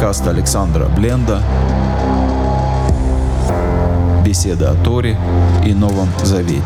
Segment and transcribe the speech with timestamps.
[0.00, 1.42] Подкаст Александра Бленда.
[4.24, 5.14] Беседа о Торе
[5.62, 6.62] и Новом Завете.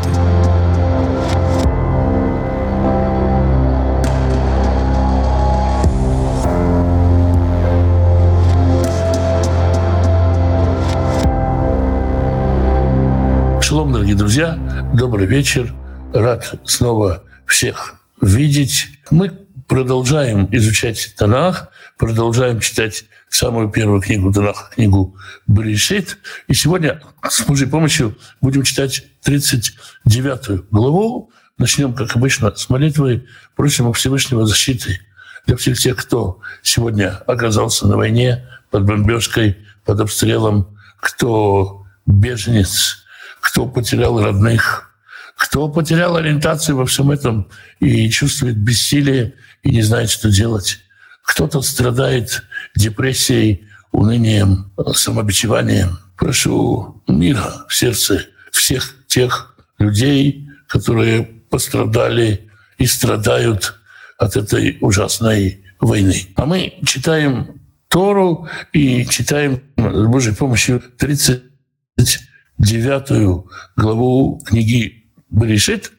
[13.59, 14.57] Шалом, дорогие друзья,
[14.93, 15.73] добрый вечер.
[16.13, 18.87] Рад снова всех видеть.
[19.11, 25.15] Мы продолжаем изучать Танах, продолжаем читать самую первую книгу Танаха, книгу
[25.47, 26.17] Берешит.
[26.47, 31.31] И сегодня с Божьей помощью будем читать 39 главу.
[31.57, 33.27] Начнем, как обычно, с молитвы.
[33.55, 34.99] Просим у Всевышнего защиты
[35.45, 43.05] для всех тех, кто сегодня оказался на войне под бомбежкой, под обстрелом, кто беженец,
[43.41, 44.94] кто потерял родных,
[45.35, 47.49] кто потерял ориентацию во всем этом
[47.79, 50.79] и чувствует бессилие и не знает, что делать.
[51.23, 52.43] Кто-то страдает
[52.75, 55.99] депрессией, унынием, самобичеванием.
[56.17, 63.75] Прошу мира в сердце всех тех людей, которые пострадали и страдают
[64.17, 66.27] от этой ужасной войны.
[66.35, 73.43] А мы читаем Тору и читаем с Божьей помощью 39
[73.75, 75.04] главу книги
[75.35, 75.91] Берешит,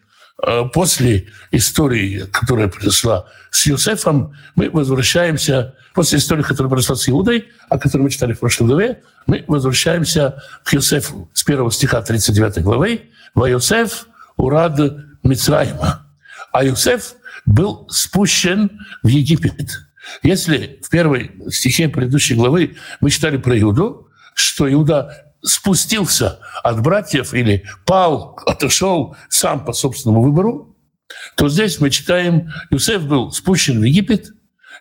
[0.42, 7.48] а после истории, которая произошла с Юсефом, мы возвращаемся, после истории, которая произошла с Иудой,
[7.68, 12.62] о которой мы читали в прошлой главе, мы возвращаемся к Юсефу с первого стиха 39
[12.62, 13.02] главы.
[13.34, 14.06] «Во Юсеф
[14.36, 14.78] урад
[15.22, 16.06] Мицраима».
[16.52, 18.70] А Юсеф был спущен
[19.02, 19.80] в Египет.
[20.22, 27.34] Если в первой стихе предыдущей главы мы читали про Иуду, что Иуда спустился от братьев
[27.34, 30.76] или пал, отошел сам по собственному выбору,
[31.36, 34.32] то здесь мы читаем, Юсеф был спущен в Египет.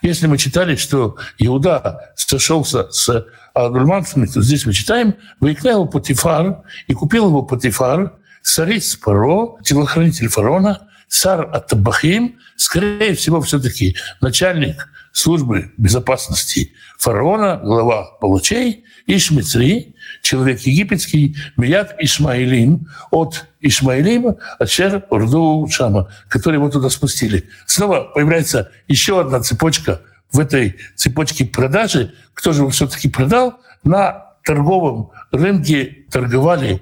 [0.02, 6.94] Если мы читали, что Иуда сошелся с адульманцами, то здесь мы читаем, «Выиклял Патифар и
[6.94, 16.74] купил его Патифар, цариц Паро, телохранитель фараона, цар Атабахим, скорее всего, все-таки начальник службы безопасности
[17.00, 19.95] фараона, глава палачей, Ишмицри,
[20.26, 27.48] человек египетский, Мият Ишмаилим, от Ишмаилима, от Шер Урду Шама, который его туда спустили.
[27.66, 32.14] Снова появляется еще одна цепочка в этой цепочке продажи.
[32.34, 33.60] Кто же его все-таки продал?
[33.84, 36.82] На торговом рынке торговали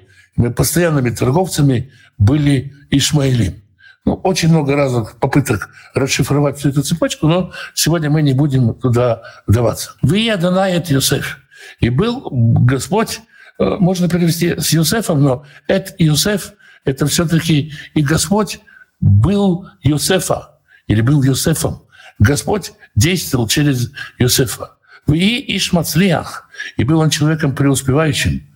[0.56, 3.62] постоянными торговцами были Ишмаилим.
[4.06, 9.22] Ну, очень много разных попыток расшифровать всю эту цепочку, но сегодня мы не будем туда
[9.46, 9.92] вдаваться.
[10.02, 11.38] «Вы Адонает Йосеф».
[11.80, 13.20] И был Господь,
[13.58, 16.52] можно перевести с Юсефом, но это Юсеф,
[16.84, 18.60] это все-таки и Господь
[19.00, 21.82] был Юсефа, или был Юсефом.
[22.18, 24.76] Господь действовал через Юсефа.
[25.06, 28.46] И Ишмацлиах, и был он человеком преуспевающим.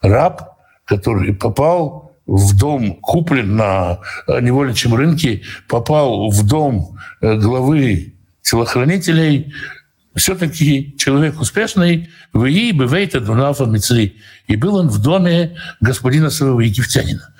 [0.00, 8.14] Раб, который попал в дом, куплен на э, невольничьем рынке, попал в дом э, главы
[8.42, 9.52] телохранителей,
[10.18, 14.16] все-таки человек успешный, в ии бывает Дунафа Мицри.
[14.46, 17.34] И был он в доме господина своего египтянина.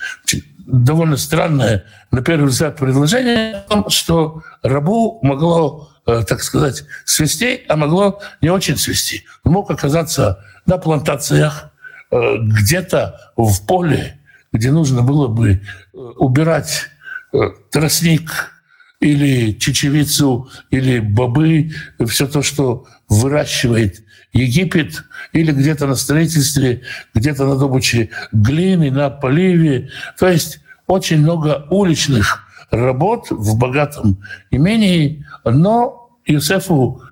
[0.67, 7.63] Довольно странное, на первый взгляд, предложение о том, что рабу могло, э, так сказать, свести,
[7.69, 9.25] а могло не очень свести.
[9.45, 11.71] Он мог оказаться на плантациях,
[12.11, 14.19] где-то в поле,
[14.53, 15.59] где нужно было бы э,
[15.93, 16.87] убирать
[17.33, 17.39] э,
[17.71, 18.53] тростник
[19.01, 21.71] или чечевицу, или бобы,
[22.07, 26.83] все то, что выращивает Египет, или где-то на строительстве,
[27.15, 29.91] где-то на добыче глины, на поливе.
[30.19, 37.03] То есть очень много уличных работ в богатом имении, но Иосифу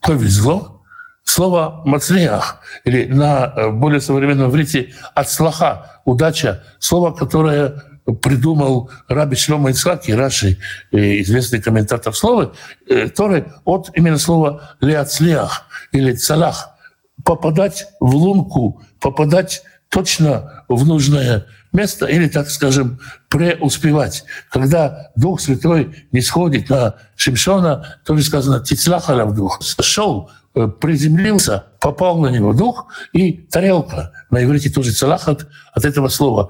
[0.00, 0.80] повезло,
[1.22, 7.80] Слово «мацлиах» или на э, более современном иврите «ацлаха»— «удача», слово, которое
[8.14, 10.58] придумал Раби Шлома Ицхаки, Раши,
[10.92, 12.52] э, известный комментатор слова,
[12.88, 16.70] который э, от именно слова «леацлиах» или «цалах»—
[17.24, 24.24] попадать в лунку, попадать точно в нужное место или, так скажем, преуспевать.
[24.50, 30.66] Когда Дух Святой не сходит на Шимшона, то ли сказано «тицлахаля в дух», сошел Э,
[30.66, 36.48] приземлился, попал на него дух, и тарелка, на иврите тоже целахат, от этого слова.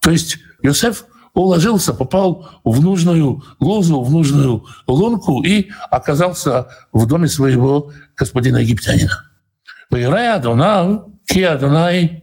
[0.00, 7.28] То есть Йосеф уложился, попал в нужную лозу, в нужную лунку и оказался в доме
[7.28, 9.24] своего господина египтянина.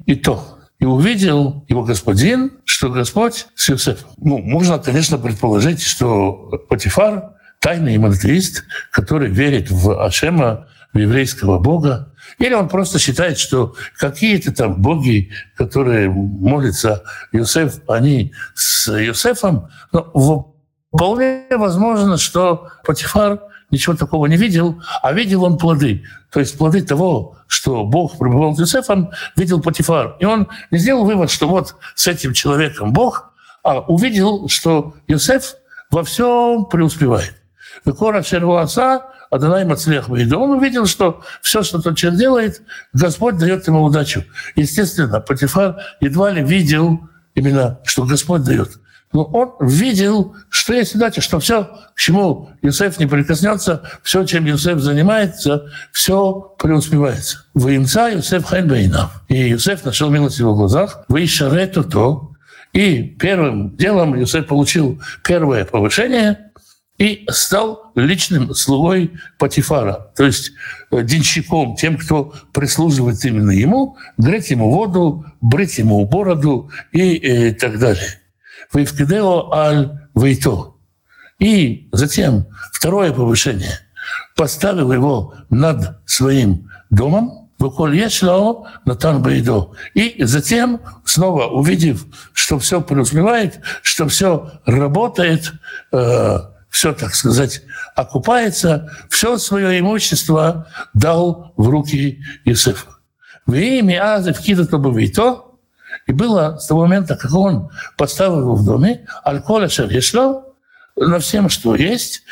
[0.05, 0.59] и то.
[0.79, 4.09] И увидел его господин, что Господь с Иосифом.
[4.17, 12.13] Ну, можно, конечно, предположить, что Патифар, тайный монотеист, который верит в Ашема, в еврейского бога,
[12.39, 17.03] или он просто считает, что какие-то там боги, которые молятся
[17.33, 19.67] Юсеф, они с Юсефом.
[19.91, 20.55] Но
[20.93, 26.05] вполне возможно, что Патифар ничего такого не видел, а видел он плоды.
[26.31, 30.15] То есть плоды того, что Бог пребывал с Юсефом, видел Патифар.
[30.19, 33.33] И он не сделал вывод, что вот с этим человеком Бог,
[33.63, 35.55] а увидел, что Юсеф
[35.91, 37.35] во всем преуспевает.
[37.99, 40.37] Кора Шервуаса, Адонай Мацлех Вейда.
[40.37, 42.61] Он увидел, что все, что тот человек делает,
[42.93, 44.23] Господь дает ему удачу.
[44.55, 48.79] Естественно, Патифар едва ли видел именно, что Господь дает.
[49.13, 51.63] Но он видел, что есть удача, что все,
[51.95, 57.45] к чему Юсеф не прикоснется, все, чем Юсеф занимается, все преуспевается.
[57.53, 59.11] Воимца Юсеф Хайнбейна.
[59.29, 61.05] И Юсеф нашел милость в его глазах.
[61.07, 62.31] Вы шарету то.
[62.73, 66.51] И первым делом Юсеф получил первое повышение
[66.97, 70.51] и стал личным слугой Патифара, то есть
[70.91, 77.51] э, денщиком, тем, кто прислуживает именно ему, греть ему воду, брить ему бороду и, и
[77.51, 78.19] так далее.
[78.73, 80.73] Вейвкидео аль вейто.
[81.39, 83.79] И затем второе повышение.
[84.35, 89.71] Поставил его над своим домом, Выколь Ешлао Натан Бейдо.
[89.93, 95.53] И затем, снова увидев, что все преуспевает, что все работает,
[95.91, 96.37] э,
[96.75, 97.61] все, так сказать,
[97.95, 102.97] окупается, все свое имущество дал в руки Иосифа.
[103.45, 104.41] В имя Азы в
[105.09, 105.57] то,
[106.05, 110.53] и было с того момента, как он поставил его в доме, алкоголя шерешло,
[110.97, 112.23] на всем, что есть,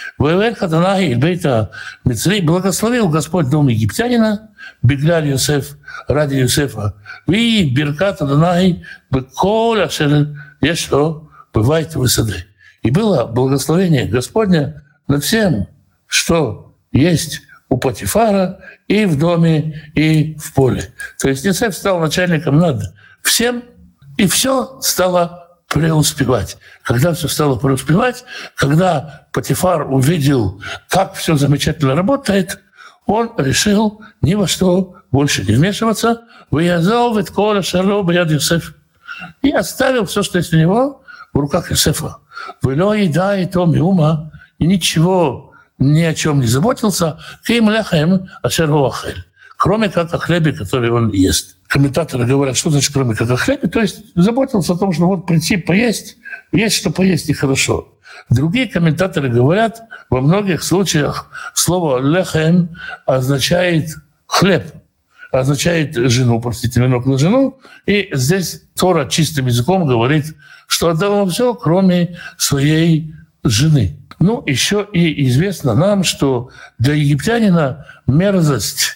[1.16, 1.72] Бейта
[2.04, 4.50] Мицрей благословил Господь дом египтянина,
[4.82, 5.78] Бегляли Юсеф
[6.10, 6.96] ради Юсефа,
[7.28, 12.46] и Бирката Данаи Беколя Шерешло бывает высады.
[12.84, 15.68] И было благословение Господня над всем,
[16.06, 20.94] что есть у Патифара и в доме, и в поле.
[21.20, 22.84] То есть Исаев стал начальником над
[23.24, 23.64] всем,
[24.18, 26.58] и все стало преуспевать.
[26.84, 28.26] Когда все стало преуспевать,
[28.56, 32.60] когда Патифар увидел, как все замечательно работает,
[33.06, 36.22] он решил ни во что больше не вмешиваться.
[36.52, 38.76] Выязал ведь кола шаро Юсеф.
[39.42, 41.02] И оставил все, что есть у него,
[41.34, 42.18] в руках Юсефа.
[42.64, 49.26] Вело еда и то миума, и ничего ни о чем не заботился, ким лехем ашервахель,
[49.58, 51.58] кроме как о хлебе, который он ест.
[51.68, 55.26] Комментаторы говорят, что значит кроме как о хлебе, то есть заботился о том, что вот
[55.26, 56.18] прийти поесть,
[56.52, 57.90] есть что поесть и хорошо.
[58.30, 62.70] Другие комментаторы говорят, во многих случаях слово «лехем»
[63.06, 63.90] означает
[64.28, 64.64] «хлеб»,
[65.40, 67.60] означает жену, простите, намек на жену.
[67.86, 70.36] И здесь Тора чистым языком говорит,
[70.68, 73.14] что отдал ему все, кроме своей
[73.44, 74.00] жены.
[74.20, 76.50] Ну, еще и известно нам, что
[76.80, 78.96] для египтянина мерзость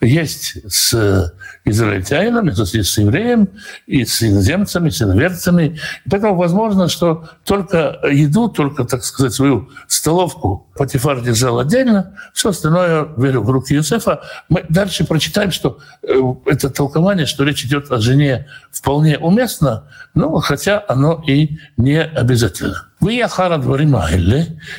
[0.00, 1.32] есть с
[1.64, 3.48] израильтянином, это есть с евреем,
[3.86, 5.78] и с иноземцами, с иноверцами.
[6.04, 12.50] И поэтому возможно, что только еду, только, так сказать, свою столовку Патифар держал отдельно, все
[12.50, 14.22] остальное верю в руки Юсефа.
[14.48, 16.14] Мы дальше прочитаем, что э,
[16.46, 22.88] это толкование, что речь идет о жене вполне уместно, но хотя оно и не обязательно.
[23.04, 24.08] Вы Яхара Дворима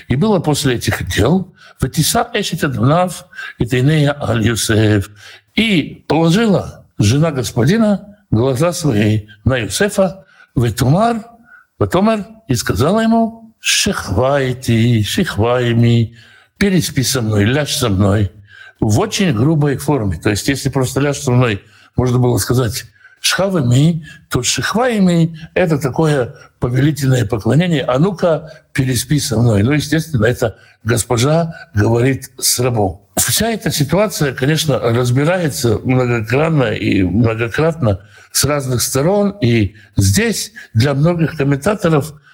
[0.08, 3.28] и было после этих дел, Ватиса Эшет Адунав
[3.60, 5.12] и Тейнея Аль Юсеф.
[5.54, 11.24] И положила жена господина глаза свои на Юсефа, Ветумар,
[11.80, 16.18] Ветумар, и сказала ему, шихвайте, шихвайми,
[16.58, 18.32] переспи со мной, ляжь со мной,
[18.80, 20.18] в очень грубой форме.
[20.18, 21.62] То есть, если просто ляжь со мной,
[21.96, 22.86] можно было сказать,
[23.26, 27.84] шхавами, то шихваями– это такое повелительное поклонение.
[27.84, 29.64] А ну-ка, переспи со мной.
[29.64, 33.02] Ну, естественно, это госпожа говорит с рабом.
[33.16, 38.02] Вся эта ситуация, конечно, разбирается многократно и многократно
[38.32, 39.36] с разных сторон.
[39.42, 42.14] И здесь для многих комментаторов–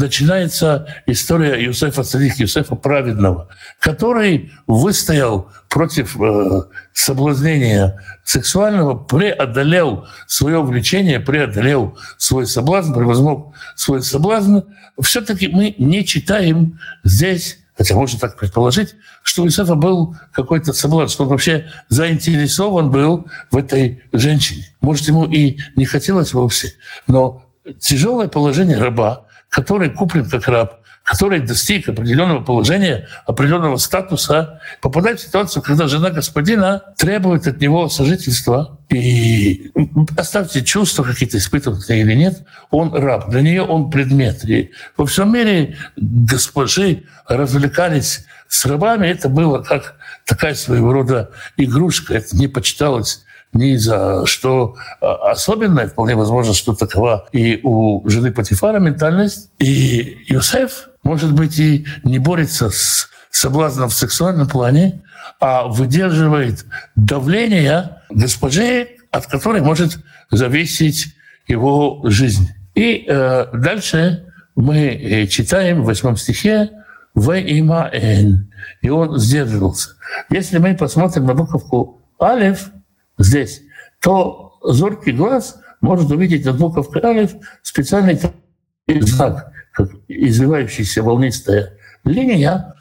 [0.00, 3.48] начинается история Юсефа Цадик, Юсефа Праведного,
[3.78, 14.60] который выстоял против э, соблазнения сексуального, преодолел свое влечение, преодолел свой соблазн, превозмог свой соблазн.
[15.00, 21.12] Все-таки мы не читаем здесь Хотя можно так предположить, что у Исафа был какой-то соблазн,
[21.12, 24.72] что он вообще заинтересован был в этой женщине.
[24.80, 26.74] Может, ему и не хотелось вовсе,
[27.08, 27.44] но
[27.80, 35.22] тяжелое положение раба, который куплен как раб, который достиг определенного положения, определенного статуса, попадает в
[35.22, 39.70] ситуацию, когда жена господина требует от него сожительства, и
[40.16, 42.42] оставьте чувства какие-то испытывают или нет,
[42.72, 44.44] он раб, для нее он предмет.
[44.44, 49.94] И во всем мире госпожи развлекались с рабами, это было как
[50.26, 53.23] такая своего рода игрушка, это не почиталось
[53.54, 55.88] ни за что а, особенное.
[55.88, 59.50] Вполне возможно, что такова и у жены Патифара ментальность.
[59.58, 65.02] И Иосиф, может быть, и не борется с соблазном в сексуальном плане,
[65.40, 69.98] а выдерживает давление госпожи, от которой может
[70.30, 71.14] зависеть
[71.46, 72.50] его жизнь.
[72.74, 76.70] И э, дальше мы читаем в восьмом стихе
[77.14, 78.50] «Вэймаэн»,
[78.82, 79.90] и он сдерживался.
[80.30, 82.70] Если мы посмотрим на буковку «Алев»,
[83.18, 83.62] здесь,
[84.00, 88.18] то зоркий глаз может увидеть от буковки алиф специальный
[88.86, 92.74] знак, как извивающаяся волнистая линия.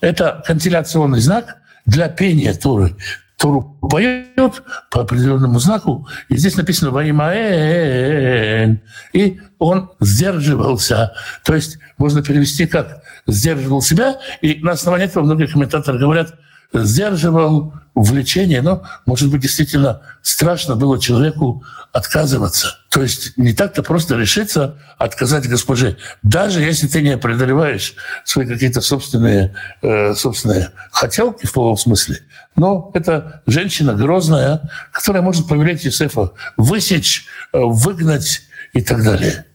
[0.00, 1.56] Это кантиляционный знак
[1.86, 2.96] для пения Туры.
[3.38, 8.82] Туру поет по определенному знаку, и здесь написано «Ваимаэн»,
[9.14, 11.14] и он сдерживался.
[11.42, 16.34] То есть можно перевести как «сдерживал себя», и на основании этого многие комментаторы говорят–
[16.72, 22.78] сдерживал увлечение, но, может быть, действительно страшно было человеку отказываться.
[22.90, 25.96] То есть не так-то просто решиться отказать госпоже.
[26.22, 32.20] Даже если ты не преодолеваешь свои какие-то собственные, э, собственные хотелки в полном смысле,
[32.56, 39.46] но это женщина грозная, которая может повелеть Юсефа высечь, э, выгнать и так далее.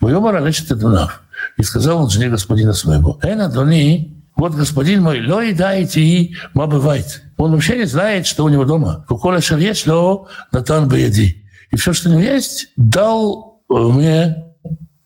[0.00, 1.20] Мое моралечит Эдунав.
[1.56, 6.66] И сказал он жене господина своего, «Эна, Дони, вот господин мой, лой дайте и ма
[6.66, 7.22] бывает.
[7.36, 9.04] Он вообще не знает, что у него дома.
[9.08, 11.44] Кукола шарьеш ло натан беяди.
[11.70, 14.44] И все, что у него есть, дал мне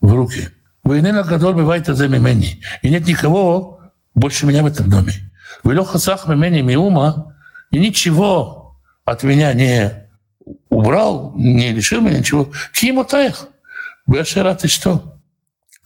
[0.00, 0.48] в руки.
[0.82, 2.62] Войны на гадоль бывает за мимени.
[2.82, 3.80] И нет никого
[4.14, 5.12] больше меня в этом доме.
[5.62, 7.36] Вы лохасах мимени миума,
[7.70, 10.08] и ничего от меня не
[10.70, 12.50] убрал, не лишил меня ничего.
[12.72, 13.48] Кимо таях.
[14.06, 15.17] Вы ты что?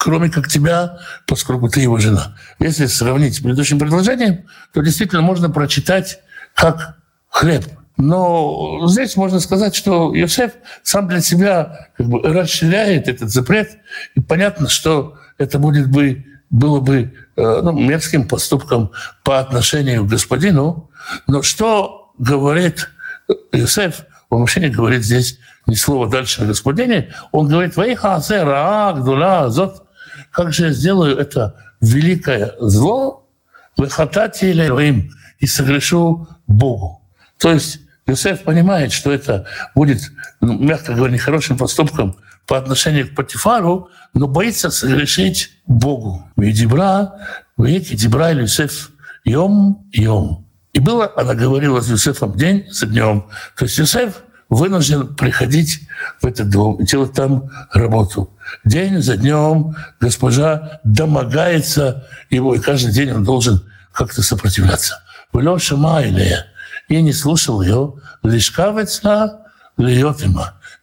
[0.03, 2.35] Кроме как тебя, поскольку ты его жена.
[2.59, 6.19] Если сравнить с предыдущим предложением, то действительно можно прочитать
[6.55, 6.97] как
[7.29, 7.65] хлеб.
[7.99, 13.79] Но здесь можно сказать, что Йосеф сам для себя как бы расширяет этот запрет,
[14.17, 18.91] и понятно, что это будет бы, было бы э, ну, мерзким поступком
[19.23, 20.91] по отношению к господину.
[21.29, 22.91] Но что говорит
[23.53, 24.05] Йосеф?
[24.31, 27.15] Он вообще не говорит здесь ни слова дальше о господине.
[27.31, 29.82] Он говорит, «Ваиха асе раа гдула зот
[30.33, 33.29] как же я сделаю это великое зло,
[33.77, 37.03] выхатать им и согрешу Богу.
[37.39, 40.01] То есть Иосиф понимает, что это будет,
[40.41, 46.25] ну, мягко говоря, нехорошим поступком по отношению к Патифару, но боится согрешить Богу.
[46.37, 47.15] Ведибра,
[47.57, 48.91] веки дебра или Иосиф
[49.25, 50.49] йом, йом.
[50.73, 53.27] И было, она говорила с Иосифом день за днем.
[53.57, 55.81] То есть Иосиф вынужден приходить
[56.21, 58.37] в этот дом делать там работу.
[58.65, 65.03] День за днем госпожа домогается его, и каждый день он должен как-то сопротивляться.
[65.33, 66.47] Леша Майлея
[66.89, 69.41] и не слушал ее, лишь кавецна
[69.79, 70.23] льет.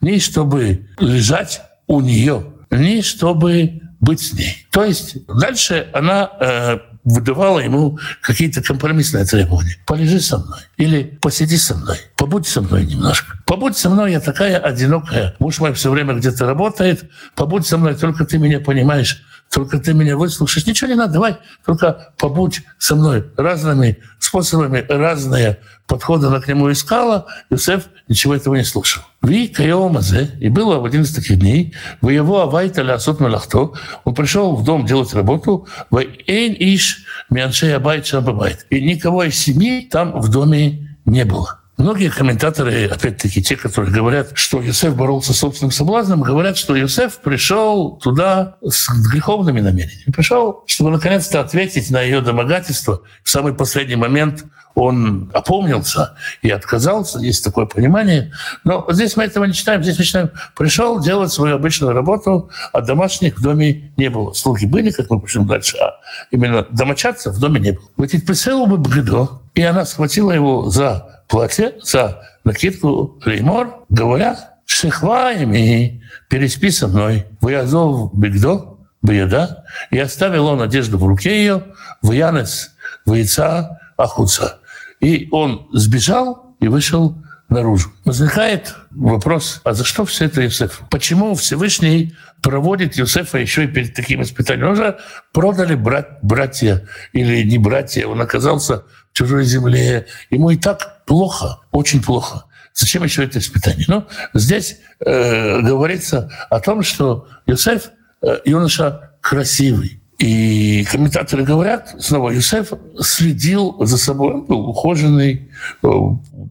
[0.01, 4.65] Ни чтобы лежать у нее, ни чтобы быть с ней.
[4.71, 9.77] То есть дальше она э, выдавала ему какие-то компромиссные требования.
[9.85, 13.38] Полежи со мной или посиди со мной, побудь со мной немножко.
[13.45, 15.36] Побудь со мной, я такая одинокая.
[15.38, 17.03] Муж мой все время где-то работает,
[17.36, 20.67] побудь со мной, только ты меня понимаешь только ты меня выслушаешь.
[20.67, 26.71] Ничего не надо, давай, только побудь со мной разными способами, разные подходы она к нему
[26.71, 27.25] искала.
[27.50, 29.03] Юсеф ничего этого не слушал.
[29.21, 34.13] Ви каеомазе, и было в один из таких дней, в его авайта лясот мелахто, он
[34.13, 38.65] пришел в дом делать работу, в эйн иш мианшей абайт шабабайт.
[38.69, 40.68] И никого из семьи там в доме
[41.10, 41.60] не было.
[41.80, 47.20] Многие комментаторы, опять-таки те, которые говорят, что Юсеф боролся с собственным соблазном, говорят, что Юсеф
[47.20, 50.12] пришел туда с греховными намерениями.
[50.12, 53.04] Пришел, чтобы наконец-то ответить на ее домогательство.
[53.24, 54.44] В самый последний момент
[54.79, 58.31] он опомнился и отказался, есть такое понимание.
[58.63, 59.83] Но здесь мы этого не читаем.
[59.83, 64.33] Здесь мы читаем, пришел делать свою обычную работу, а домашних в доме не было.
[64.33, 66.00] Слуги были, как мы пишем дальше, а
[66.31, 67.86] именно домочадцев в доме не было.
[67.98, 74.59] Вот ведь присел бы Бгидо, и она схватила его за платье за накидку Реймор, говоря,
[74.65, 81.63] шехваями, переспи со мной, выязов бигдо, беда, и оставил он одежду в руке ее,
[82.01, 82.71] в янес,
[83.05, 84.59] в яйца, ахуца.
[85.00, 87.18] И он сбежал и вышел
[87.50, 87.91] наружу.
[88.06, 90.82] Возникает вопрос, а за что все это Иосиф?
[90.89, 94.70] Почему Всевышний проводит Иосифа еще и перед таким испытанием?
[94.70, 95.00] Он же
[95.34, 100.08] продали брат, братья или не братья, он оказался в чужой земле.
[100.29, 102.46] Ему и так плохо, очень плохо.
[102.74, 103.86] Зачем еще это испытание?
[103.88, 107.89] Ну, здесь э, говорится о том, что Иосиф
[108.22, 109.99] э, юноша красивый.
[110.19, 115.49] И комментаторы говорят, снова, Юсеф следил за собой, он был ухоженный,
[115.81, 115.88] э,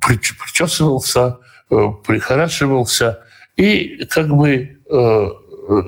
[0.00, 1.37] причесывался,
[1.70, 3.20] э, прихорашивался.
[3.56, 5.28] И как бы э,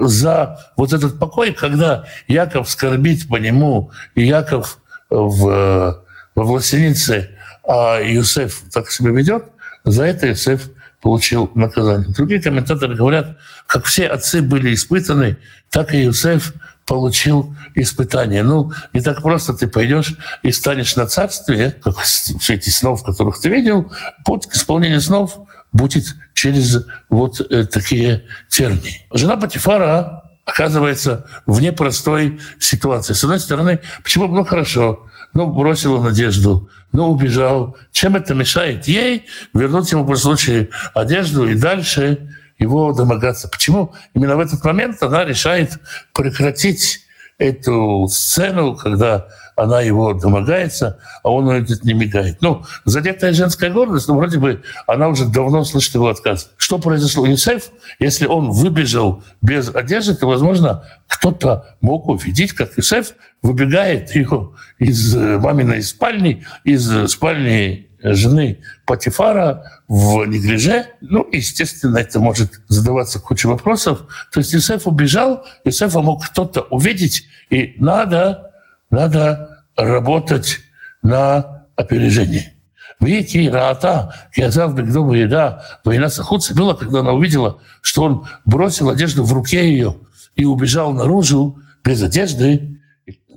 [0.00, 7.30] за вот этот покой, когда Яков скорбит по нему, и Яков в, в власенице,
[7.66, 9.44] а Юсеф так себя ведет,
[9.84, 10.68] за это Юсеф
[11.00, 12.12] получил наказание.
[12.14, 15.38] Другие комментаторы говорят, как все отцы были испытаны,
[15.70, 16.52] так и Юсеф
[16.90, 18.42] получил испытание.
[18.42, 23.40] Ну, не так просто ты пойдешь и станешь на царстве, как все эти снов, которых
[23.40, 23.92] ты видел,
[24.25, 25.38] путь к исполнению снов
[25.73, 29.06] будет через вот э, такие тернии.
[29.12, 33.12] Жена Патифара оказывается в непростой ситуации.
[33.12, 35.06] С одной стороны, почему было хорошо?
[35.32, 37.76] Ну, бросила надежду, ну, убежал.
[37.92, 43.49] Чем это мешает ей вернуть ему при случае одежду и дальше его домогаться.
[43.49, 45.79] Почему именно в этот момент она решает
[46.12, 47.00] прекратить
[47.38, 49.26] эту сцену, когда
[49.57, 52.40] она его домогается, а он этот не мигает.
[52.40, 56.50] Ну, задетая женская гордость, ну, вроде бы она уже давно слышит его отказ.
[56.57, 57.26] Что произошло?
[57.26, 64.55] Юсеф, если он выбежал без одежды, то, возможно, кто-то мог увидеть, как Юсеф выбегает его
[64.79, 70.87] из э, маминой спальни, из спальни жены Патифара в неглиже.
[71.00, 74.07] Ну, естественно, это может задаваться куча вопросов.
[74.33, 78.52] То есть Юсеф убежал, Юсефа мог кто-то увидеть, и надо,
[78.90, 80.61] надо работать
[81.02, 82.54] на опережение.
[83.00, 89.25] Видите, Раата, Киазав Бегдома Еда, война Сахуца была, когда она увидела, что он бросил одежду
[89.25, 89.97] в руке ее
[90.37, 92.78] и убежал наружу без одежды,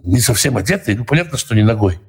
[0.03, 2.01] не совсем одетый, ну, понятно, что не ногой.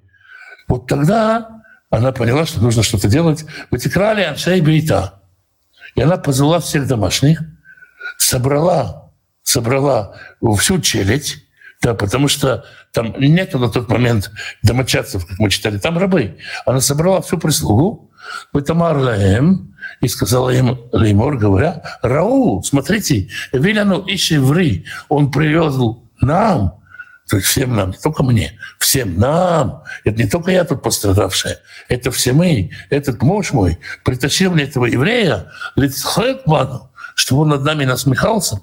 [0.66, 1.62] Вот тогда
[1.94, 3.44] она поняла, что нужно что-то делать.
[3.70, 5.22] Вытекрали Аншей Бейта.
[5.94, 7.40] И она позвала всех домашних,
[8.18, 9.12] собрала,
[9.44, 10.16] собрала
[10.58, 11.36] всю челядь,
[11.80, 14.32] да, потому что там нет на тот момент
[14.62, 16.38] домочадцев, как мы читали, там рабы.
[16.66, 18.10] Она собрала всю прислугу,
[18.66, 25.76] Тамар Лаэм, и сказала им Леймор, говоря, Раул, смотрите, Виляну Ишеври, он привез
[26.20, 26.80] нам
[27.28, 29.82] то есть всем нам, не только мне, всем нам.
[30.04, 31.58] Это не только я тут пострадавшая,
[31.88, 32.70] это все мы.
[32.90, 38.60] Этот муж мой притащил мне этого еврея, Лицхекману, чтобы он над нами насмехался.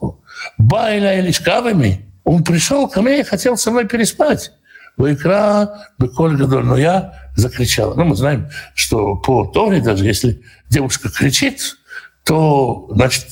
[0.58, 2.08] Байля или шкавами.
[2.24, 4.52] Он пришел ко мне и хотел со мной переспать.
[4.98, 6.66] Вайкра, Беколь Гадоль.
[6.66, 7.96] Но я закричала.
[7.96, 11.78] Ну, мы знаем, что по Торе, даже если девушка кричит,
[12.24, 13.26] то, значит,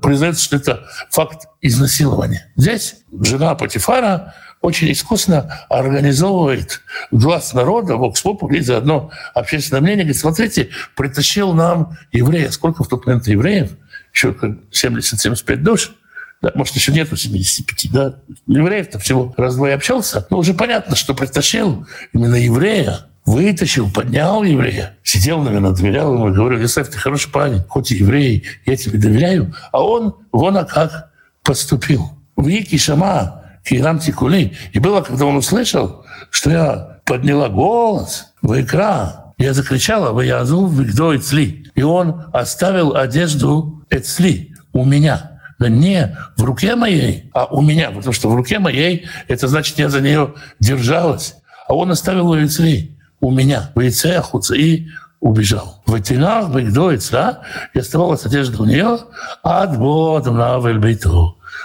[0.00, 2.52] признается, что это факт изнасилования.
[2.56, 10.68] Здесь жена Патифара очень искусно организовывает глаз народа, Вокс Попули, заодно общественное мнение, говорит, смотрите,
[10.94, 12.50] притащил нам еврея.
[12.50, 13.72] Сколько в тот момент евреев?
[14.14, 15.92] Еще 70-75 душ.
[16.40, 18.14] Да, может, еще нету 75, да.
[18.46, 20.26] Евреев-то всего раз-два и общался.
[20.30, 26.32] Но уже понятно, что притащил именно еврея, вытащил, поднял еврея, сидел, наверное, доверял ему и
[26.32, 29.54] говорил, Исаев, ты хороший парень, хоть и еврей, я тебе доверяю.
[29.70, 31.10] А он вон а как
[31.42, 32.10] поступил.
[32.36, 34.56] Вики Шама, Кирам Тикули.
[34.72, 40.66] И было, когда он услышал, что я подняла голос в экран, я закричала, «Вы язу
[40.66, 41.66] вигдо эцли».
[41.74, 45.40] И он оставил одежду эцли у меня.
[45.58, 47.90] Да не в руке моей, а у меня.
[47.90, 51.36] Потому что в руке моей, это значит, я за нее держалась.
[51.68, 53.70] А он оставил ее эцли у меня.
[53.74, 54.88] В яйце охуца и
[55.20, 55.82] убежал.
[55.86, 58.98] В Этинах, в Игдо, и оставалась одежда у нее,
[59.42, 60.32] от Бога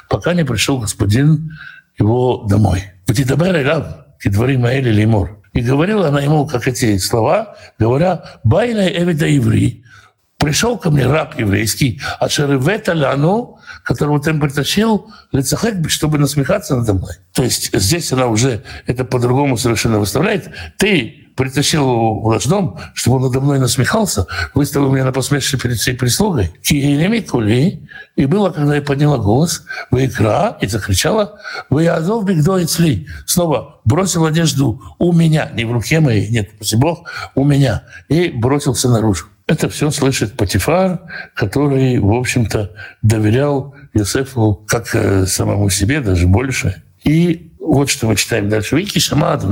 [0.09, 1.57] пока не пришел господин
[1.97, 2.83] его домой.
[3.07, 5.41] «Ватидабер Элав, кидварим Аэли Лимор».
[5.53, 9.83] И говорила она ему, как эти слова, говоря, «Байна Эвида Иври,
[10.37, 16.93] пришел ко мне раб еврейский, а шеревета ляну, которого ты притащил, лицахек, чтобы насмехаться надо
[16.93, 17.13] мной.
[17.33, 20.49] То есть здесь она уже это по-другому совершенно выставляет.
[20.77, 25.57] Ты притащил его в наш дом, чтобы он надо мной насмехался, выставил меня на посмешище
[25.57, 26.51] перед всей прислугой.
[27.29, 27.87] Кули.
[28.15, 33.07] И было, когда я подняла голос, вы икра, и закричала, вы азов бигдоицли.
[33.25, 37.83] Снова бросил одежду у меня, не в руке моей, нет, спасибо Бог, у меня.
[38.09, 39.27] И бросился наружу.
[39.45, 41.01] Это все слышит Патифар,
[41.33, 42.71] который, в общем-то,
[43.01, 46.83] доверял Йосефу как э, самому себе, даже больше.
[47.03, 48.75] И вот что мы читаем дальше.
[48.75, 49.43] Вики Шамад,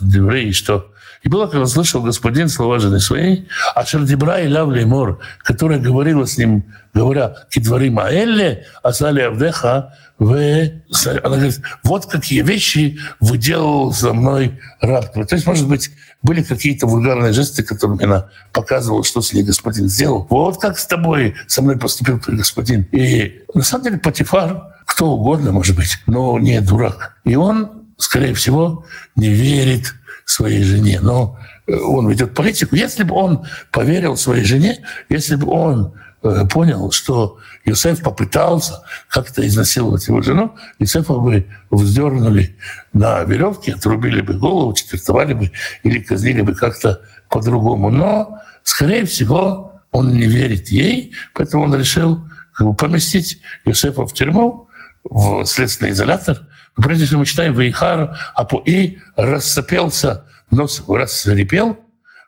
[0.00, 0.90] Деврей, что
[1.24, 6.26] И было, когда слышал господин слова жены своей, а Шердибра и Лав Леймор, которая говорила
[6.26, 10.82] с ним, говоря, кидвари Маэлле, асали Авдеха, вы...
[11.24, 15.12] Она говорит, вот какие вещи вы делал за мной раб.
[15.14, 15.90] То есть, может быть,
[16.22, 20.26] были какие-то вульгарные жесты, которыми она показывала, что с ней господин сделал.
[20.28, 22.86] Вот как с тобой со мной поступил твой господин.
[22.92, 27.16] И на самом деле Патифар, кто угодно, может быть, но не дурак.
[27.24, 28.84] И он, скорее всего,
[29.16, 31.00] не верит своей жене.
[31.00, 32.76] Но э, он ведет политику.
[32.76, 39.46] Если бы он поверил своей жене, если бы он э, понял, что Юсеф попытался как-то
[39.46, 42.56] изнасиловать его жену, Юсефа бы вздернули
[42.92, 45.50] на веревке, отрубили бы голову, четвертовали бы
[45.82, 47.90] или казнили бы как-то по-другому.
[47.90, 54.12] Но, скорее всего, он не верит ей, поэтому он решил как бы, поместить Юсефа в
[54.12, 54.68] тюрьму,
[55.04, 56.40] в следственный изолятор.
[56.76, 61.78] Прежде чем мы читаем Вейхар, а по и рассопелся, нос рассрепел,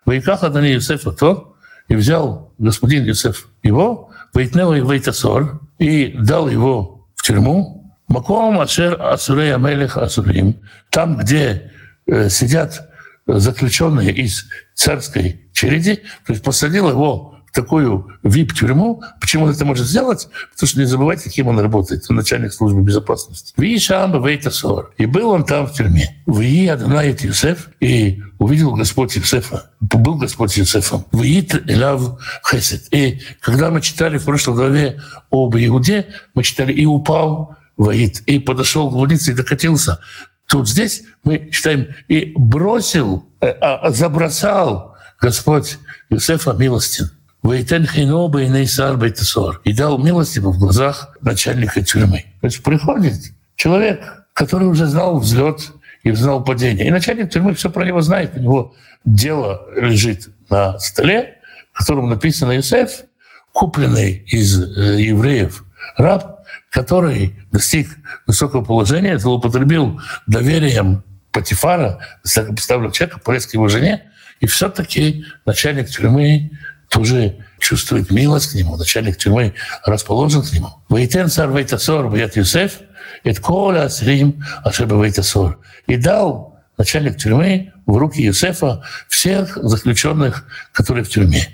[0.06, 1.56] Вейках Адани Юсефа то,
[1.88, 9.00] и взял господин Юсеф его, Вейтнева и Вейтасор, и дал его в тюрьму, Маком Ашер
[9.00, 11.72] Асурей Амелех Асурим, там, где
[12.06, 12.88] э, сидят
[13.26, 19.02] заключенные из царской череди, то есть посадил его такую вип-тюрьму.
[19.20, 20.28] Почему он это может сделать?
[20.52, 22.04] Потому что не забывайте, кем он работает.
[22.08, 23.54] Он начальник службы безопасности.
[23.56, 24.92] Вишам Вейтасор.
[24.98, 26.22] И был он там в тюрьме.
[26.26, 27.70] Ви Адонает Юсеф.
[27.80, 29.70] И увидел Господь Юсефа.
[29.80, 31.06] Был Господь Юсефом.
[31.12, 32.92] Виит Элав Хесед.
[32.92, 38.20] И когда мы читали в прошлой главе об Иуде, мы читали «И упал Ваид».
[38.26, 39.98] И подошел к блуднице и докатился.
[40.46, 45.78] Тут здесь мы читаем «И бросил, а, забросал Господь
[46.10, 47.15] Юсефа милостин».
[47.42, 49.60] Вейтен хиноба и нейсар бейтесор.
[49.64, 52.24] И дал милости в глазах начальника тюрьмы.
[52.40, 53.14] То есть приходит
[53.56, 55.72] человек, который уже знал взлет
[56.02, 56.86] и знал падение.
[56.86, 58.32] И начальник тюрьмы все про него знает.
[58.36, 61.38] У него дело лежит на столе,
[61.72, 63.04] в котором написано Юсеф,
[63.52, 65.64] купленный из э, евреев
[65.96, 67.88] раб, который достиг
[68.26, 76.50] высокого положения, злоупотребил доверием Патифара, поставил человека, полез к его жене, и все-таки начальник тюрьмы
[76.88, 80.68] тоже чувствует милость к нему, начальник тюрьмы расположен к нему.
[80.88, 82.80] «Вейтен цар вейтасор веят Юсеф,
[83.24, 85.58] et коля асрим ашеба вейтасор».
[85.86, 91.48] И дал начальник тюрьмы в руки Юсефа всех заключенных, которые в тюрьме.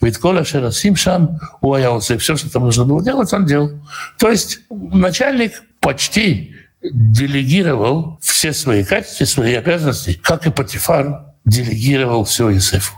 [0.00, 3.70] Ведь Коля Шерасим Шам уаялся, все, что там нужно было делать, он делал.
[4.18, 12.50] То есть начальник почти делегировал все свои качества, свои обязанности, как и Патифар, делегировал все
[12.52, 12.94] Иосифу.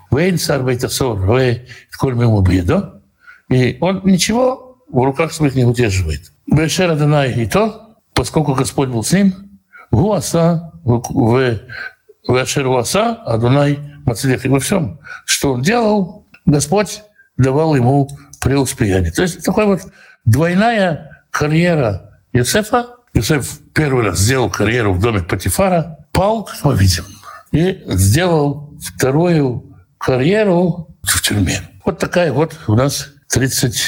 [3.49, 6.33] И он ничего в руках своих не удерживает.
[6.47, 9.35] Бешер Адонай и то, поскольку Господь был с ним,
[9.91, 11.59] Гуаса, в
[12.29, 14.45] Вешер Уаса, Адонай Мацелех.
[14.45, 17.03] И во всем, что он делал, Господь
[17.37, 18.09] давал ему
[18.41, 19.13] преуспеяние.
[19.13, 19.81] То есть такая вот
[20.25, 22.87] двойная карьера Иосифа.
[23.13, 27.05] Иосиф первый раз сделал карьеру в доме Патифара, пал, как мы видим
[27.53, 31.61] и сделал вторую карьеру в тюрьме.
[31.85, 33.81] Вот такая вот у нас 30,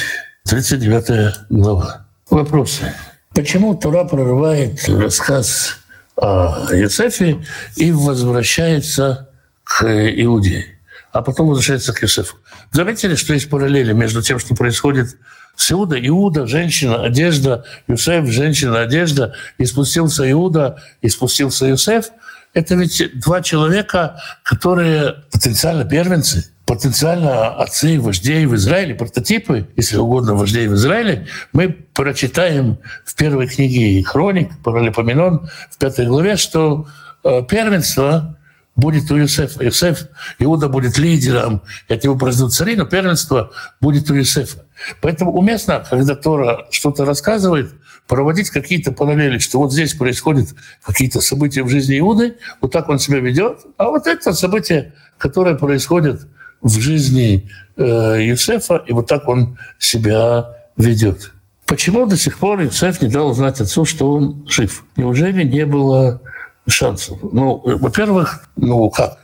[0.45, 2.07] 39 глава.
[2.31, 2.93] Вопросы.
[3.35, 5.79] Почему Тура прорывает рассказ
[6.17, 7.45] о Юсефе
[7.77, 9.29] и возвращается
[9.65, 10.67] к Иуде,
[11.13, 12.37] а потом возвращается к Юсефу?
[12.73, 15.17] Заметили, что есть параллели между тем, что происходит
[15.57, 22.11] с Иуда, Иуда, женщина, одежда, Юсеф, женщина, одежда, и спустился Иуда, и спустился Юсеф–
[22.55, 30.35] это ведь два человека, которые потенциально первенцы, потенциально отцы вождей в Израиле, прототипы, если угодно,
[30.35, 36.87] вождей в Израиле, мы прочитаем в первой книге Хроник, Паралипоменон, в пятой главе, что
[37.25, 38.39] э, первенство
[38.77, 39.65] будет у Юсефа.
[39.65, 40.07] Юсеф,
[40.39, 44.65] Иуда будет лидером, от него цари, но первенство будет у Юсефа.
[45.01, 47.73] Поэтому уместно, когда Тора что-то рассказывает,
[48.09, 50.49] проводить какие-то параллели, что вот здесь происходят
[50.83, 55.55] какие-то события в жизни Иуды, вот так он себя ведет, а вот это событие, которое
[55.55, 56.27] происходит
[56.63, 61.33] в жизни э, Юсефа, и вот так он себя ведет.
[61.67, 64.85] Почему до сих пор Юсеф не дал знать отцу, что он жив?
[64.97, 66.23] Неужели не было
[66.67, 67.19] шансов?
[67.33, 69.19] Ну, во-первых, ну как?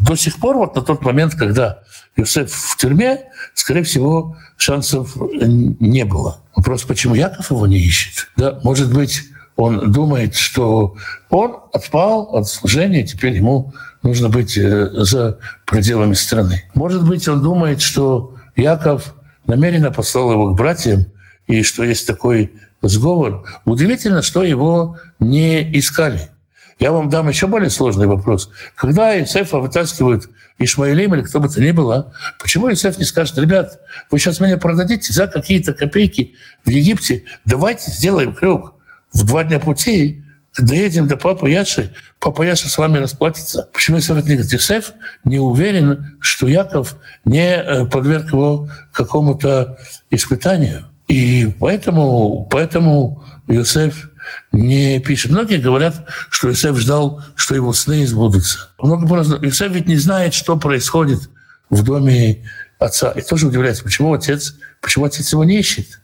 [0.00, 1.80] До сих пор, вот на тот момент, когда
[2.16, 6.38] Юсеф в тюрьме, скорее всего, шансов не было.
[6.56, 8.28] Вопрос, почему Яков его не ищет?
[8.36, 9.22] Да, может быть,
[9.56, 10.96] он думает, что
[11.28, 16.64] он отпал от служения, теперь ему нужно быть э, за пределами страны.
[16.74, 19.14] Может быть, он думает, что Яков
[19.46, 21.06] намеренно послал его к братьям,
[21.46, 23.44] и что есть такой сговор.
[23.64, 26.30] Удивительно, что его не искали.
[26.80, 28.50] Я вам дам еще более сложный вопрос.
[28.74, 33.78] Когда Иосифа вытаскивают Ишмаилим или кто бы то ни было, почему Иосиф не скажет, ребят,
[34.10, 38.74] вы сейчас меня продадите за какие-то копейки в Египте, давайте сделаем крюк
[39.12, 40.24] в два дня пути,
[40.58, 43.68] доедем до папы Яши, папа Яша с вами расплатится.
[43.74, 44.54] Почему Иосиф не говорит?
[44.54, 44.92] Иосиф
[45.24, 49.78] не уверен, что Яков не э, подверг его какому-то
[50.10, 50.86] испытанию.
[51.08, 54.09] И поэтому, поэтому Иосиф
[54.52, 55.32] не пишет.
[55.32, 58.70] Многие говорят, что Иосиф ждал, что его сны избудутся.
[58.78, 59.36] Много просто.
[59.36, 61.30] Иосиф ведь не знает, что происходит
[61.68, 62.44] в доме
[62.78, 63.10] отца.
[63.12, 66.00] И тоже удивляется, почему отец, почему отец его не ищет.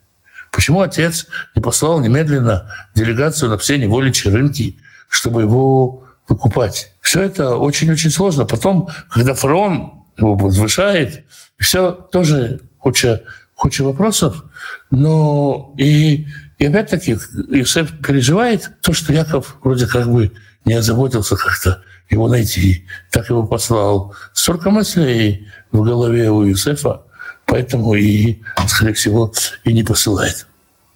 [0.52, 6.92] Почему отец не послал немедленно делегацию на все неволичьи рынки, чтобы его выкупать?
[7.00, 8.46] Все это очень-очень сложно.
[8.46, 11.24] Потом, когда фараон его возвышает,
[11.58, 13.22] все тоже куча,
[13.54, 14.44] куча вопросов.
[14.90, 16.26] Но и,
[16.58, 20.32] и опять-таки Иосиф переживает то, что Яков вроде как бы
[20.64, 22.86] не озаботился как-то его найти.
[23.10, 24.14] Так его послал.
[24.32, 27.02] Столько мыслей в голове у Иосифа,
[27.44, 29.32] поэтому и, скорее всего,
[29.64, 30.46] и не посылает.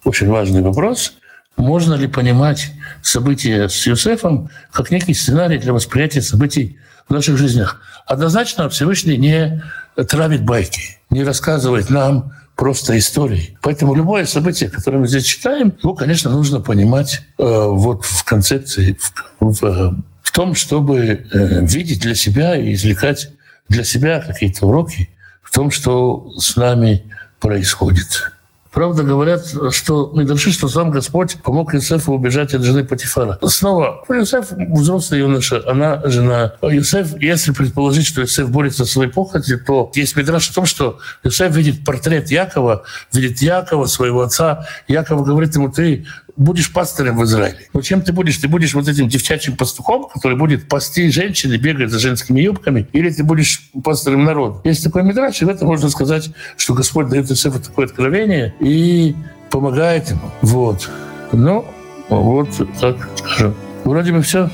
[0.03, 1.13] Очень важный вопрос.
[1.57, 2.71] Можно ли понимать
[3.03, 7.81] события с Иосифом как некий сценарий для восприятия событий в наших жизнях?
[8.07, 9.63] Однозначно Всевышний не
[10.07, 13.57] травит байки, не рассказывает нам просто истории.
[13.63, 18.95] Поэтому любое событие, которое мы здесь читаем, его, конечно, нужно понимать э, вот в концепции,
[19.39, 23.31] в, в, в том, чтобы э, видеть для себя и извлекать
[23.67, 25.09] для себя какие-то уроки
[25.41, 27.03] в том, что с нами
[27.39, 28.31] происходит.
[28.71, 33.37] Правда, говорят, что не души, что сам Господь помог Иосифу убежать от жены Патифара.
[33.45, 36.53] Снова, Иосиф взрослый юноша, она жена.
[36.61, 40.99] Иосиф, если предположить, что Иосиф борется со своей похотью, то есть Мидраш в том, что
[41.23, 44.65] Иосиф видит портрет Якова, видит Якова, своего отца.
[44.87, 46.05] Яков говорит ему, ты
[46.37, 47.67] будешь пастырем в Израиле.
[47.73, 48.37] Но чем ты будешь?
[48.37, 53.09] Ты будешь вот этим девчачьим пастухом, который будет пасти женщины, бегать за женскими юбками, или
[53.09, 54.61] ты будешь пастырем народа?
[54.63, 59.15] Есть такой мидраж, и в этом можно сказать, что Господь дает Иосифу такое откровение и
[59.49, 60.31] помогает ему.
[60.41, 60.89] Вот.
[61.31, 61.65] Ну,
[62.09, 63.55] вот так скажем.
[63.83, 64.49] Вроде бы все.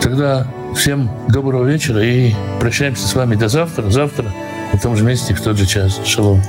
[0.00, 3.90] Тогда всем доброго вечера и прощаемся с вами до завтра.
[3.90, 4.26] Завтра
[4.72, 6.00] в том же месте, в тот же час.
[6.04, 6.40] Шалом.